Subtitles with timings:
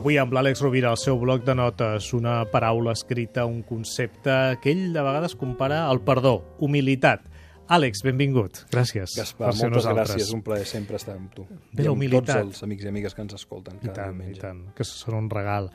[0.00, 4.32] Avui amb l'Àlex Rovira, al seu bloc de notes, una paraula escrita, un concepte
[4.62, 7.26] que ell de vegades compara al perdó, humilitat.
[7.68, 8.62] Àlex, benvingut.
[8.72, 10.14] Gràcies Gaspar, per ser moltes nosaltres.
[10.14, 10.30] gràcies.
[10.32, 11.44] Un plaer sempre estar amb tu.
[11.44, 12.30] Bé, I amb humilitat.
[12.32, 14.40] tots els amics i amigues que ens escolten I cada tant, i diumenge.
[14.40, 15.68] tant, que són un regal.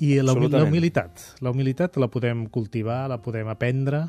[0.00, 4.06] I la, humilitat, la humilitat la podem cultivar, la podem aprendre...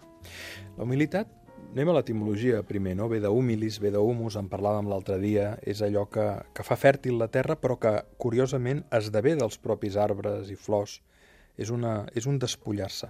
[0.78, 1.28] La humilitat,
[1.74, 3.08] anem a l'etimologia primer, no?
[3.12, 6.26] Ve d'humilis, ve d'humus, en parlàvem l'altre dia, és allò que,
[6.56, 11.02] que fa fèrtil la terra, però que, curiosament, esdevé dels propis arbres i flors.
[11.58, 13.10] És, una, és un despullar-se.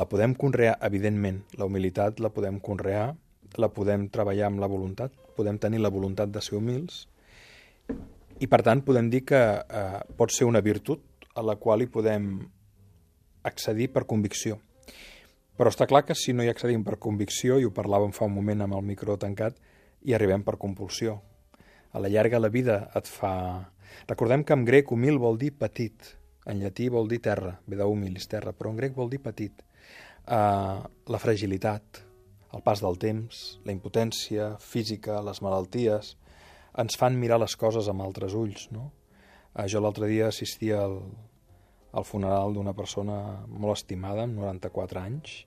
[0.00, 1.42] La podem conrear, evidentment.
[1.60, 3.10] La humilitat la podem conrear,
[3.60, 7.06] la podem treballar amb la voluntat, podem tenir la voluntat de ser humils,
[8.40, 11.88] i per tant podem dir que eh, pot ser una virtut a la qual hi
[11.92, 12.32] podem
[13.46, 14.58] accedir per convicció.
[15.58, 18.34] Però està clar que si no hi accedim per convicció, i ho parlàvem fa un
[18.36, 19.58] moment amb el micro tancat,
[20.02, 21.18] hi arribem per compulsió.
[21.92, 23.34] A la llarga la vida et fa...
[24.08, 26.14] Recordem que en grec humil vol dir petit,
[26.48, 29.60] en llatí vol dir terra, ve d'humilis, terra, però en grec vol dir petit.
[30.22, 30.80] Uh,
[31.12, 32.00] la fragilitat,
[32.56, 36.14] el pas del temps, la impotència física, les malalties,
[36.80, 38.88] ens fan mirar les coses amb altres ulls, no?
[39.52, 40.96] Uh, jo l'altre dia assistia al,
[41.92, 45.42] al funeral d'una persona molt estimada, amb 94 anys,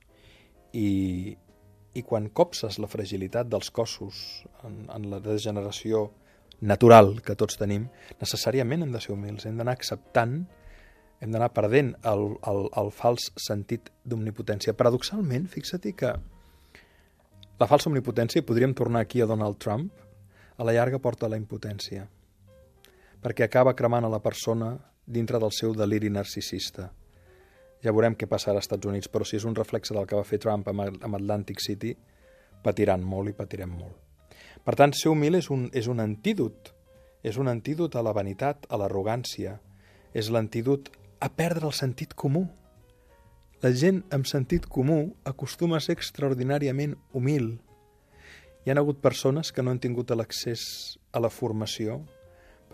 [0.75, 1.35] i,
[1.95, 4.19] i quan copses la fragilitat dels cossos
[4.67, 6.09] en, en la degeneració
[6.61, 7.89] natural que tots tenim,
[8.21, 10.37] necessàriament hem de ser humils, hem d'anar acceptant,
[11.23, 14.75] hem d'anar perdent el, el, el fals sentit d'omnipotència.
[14.77, 16.13] Paradoxalment, fixa-t'hi que
[17.59, 19.91] la falsa omnipotència, i podríem tornar aquí a Donald Trump,
[20.55, 22.05] a la llarga porta a la impotència,
[23.23, 24.75] perquè acaba cremant a la persona
[25.05, 26.89] dintre del seu deliri narcisista.
[27.85, 30.25] Ja veurem què passarà als Estats Units, però si és un reflexe del que va
[30.25, 31.93] fer Trump amb, Atlantic City,
[32.65, 34.01] patiran molt i patirem molt.
[34.65, 36.71] Per tant, ser humil és un, és un antídot.
[37.25, 39.59] És un antídot a la vanitat, a l'arrogància.
[40.13, 40.89] És l'antídot
[41.21, 42.47] a perdre el sentit comú.
[43.61, 47.55] La gent amb sentit comú acostuma a ser extraordinàriament humil.
[48.65, 52.01] Hi han hagut persones que no han tingut l'accés a la formació,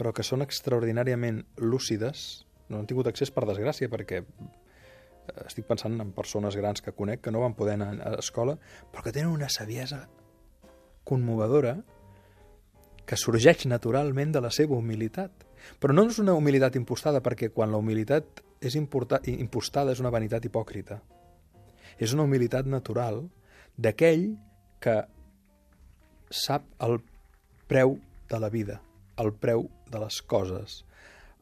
[0.02, 2.42] però que són extraordinàriament lúcides,
[2.74, 7.22] no han tingut accés per desgràcia, perquè eh, estic pensant en persones grans que conec
[7.22, 8.56] que no van poder anar a escola,
[8.90, 10.08] però que tenen una saviesa
[11.06, 11.76] conmovedora
[13.06, 15.46] que sorgeix naturalment de la seva humilitat.
[15.78, 20.50] Però no és una humilitat impostada, perquè quan la humilitat és impostada és una vanitat
[20.50, 20.98] hipòcrita.
[22.02, 23.28] És una humilitat natural
[23.78, 24.32] d'aquell
[24.82, 25.02] que
[26.32, 27.04] sap el
[27.70, 28.00] preu
[28.32, 28.82] de la vida,
[29.20, 30.82] el preu de les coses,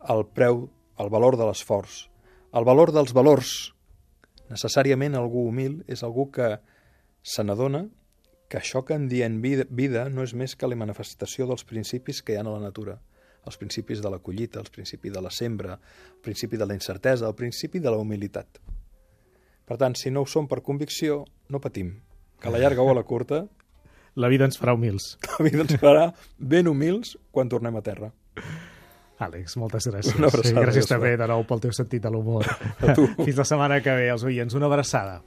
[0.08, 0.68] el preu,
[1.00, 2.08] el valor de l'esforç,
[2.54, 3.74] el valor dels valors.
[4.50, 6.56] Necessàriament algú humil és algú que
[7.22, 7.86] se n'adona
[8.50, 12.24] que això que en diem vida, vida no és més que la manifestació dels principis
[12.26, 12.98] que hi ha a la natura,
[13.46, 17.28] els principis de la collita, els principis de la sembra, el principi de la incertesa,
[17.28, 18.60] el principi de la humilitat.
[19.70, 21.94] Per tant, si no ho som per convicció, no patim,
[22.42, 23.44] que a la llarga o a la curta
[24.16, 25.18] La vida ens farà humils.
[25.38, 28.12] la vida ens farà ben humils quan tornem a terra.
[29.20, 30.16] Àlex, moltes gràcies.
[30.16, 32.48] Una abraçada, I gràcies també de nou pel teu sentit de l'humor.
[32.80, 34.56] Fins la setmana que ve, els oients.
[34.56, 35.20] Una abraçada.